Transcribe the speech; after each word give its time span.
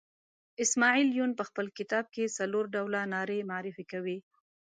اسماعیل 0.63 1.09
یون 1.19 1.31
په 1.39 1.43
خپل 1.49 1.65
کتاب 1.77 2.05
کې 2.13 2.33
څلور 2.37 2.63
ډوله 2.75 3.01
نارې 3.13 3.39
معرفي 3.51 3.85
کوي. 3.91 4.17